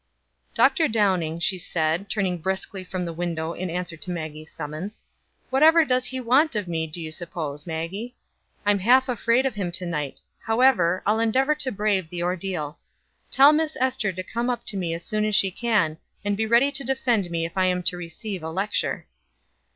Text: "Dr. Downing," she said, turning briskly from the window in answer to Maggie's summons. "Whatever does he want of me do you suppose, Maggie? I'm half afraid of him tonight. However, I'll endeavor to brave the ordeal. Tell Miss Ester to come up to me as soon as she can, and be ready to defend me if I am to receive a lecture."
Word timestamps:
"Dr. 0.55 0.87
Downing," 0.87 1.39
she 1.39 1.59
said, 1.59 2.09
turning 2.09 2.39
briskly 2.39 2.83
from 2.83 3.05
the 3.05 3.13
window 3.13 3.53
in 3.53 3.69
answer 3.69 3.95
to 3.97 4.09
Maggie's 4.09 4.51
summons. 4.51 5.05
"Whatever 5.51 5.85
does 5.85 6.05
he 6.05 6.19
want 6.19 6.55
of 6.55 6.67
me 6.67 6.87
do 6.87 6.99
you 6.99 7.11
suppose, 7.11 7.67
Maggie? 7.67 8.15
I'm 8.65 8.79
half 8.79 9.07
afraid 9.07 9.45
of 9.45 9.53
him 9.53 9.71
tonight. 9.71 10.19
However, 10.39 11.03
I'll 11.05 11.19
endeavor 11.19 11.53
to 11.53 11.71
brave 11.71 12.09
the 12.09 12.23
ordeal. 12.23 12.79
Tell 13.29 13.53
Miss 13.53 13.77
Ester 13.79 14.11
to 14.11 14.23
come 14.23 14.49
up 14.49 14.65
to 14.65 14.75
me 14.75 14.95
as 14.95 15.05
soon 15.05 15.23
as 15.23 15.35
she 15.35 15.51
can, 15.51 15.99
and 16.25 16.35
be 16.35 16.47
ready 16.47 16.71
to 16.71 16.83
defend 16.83 17.29
me 17.29 17.45
if 17.45 17.55
I 17.55 17.67
am 17.67 17.83
to 17.83 17.95
receive 17.95 18.41
a 18.41 18.49
lecture." 18.49 19.05